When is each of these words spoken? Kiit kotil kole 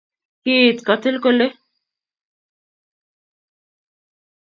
Kiit 0.43 0.77
kotil 0.87 1.15
kole 1.23 1.45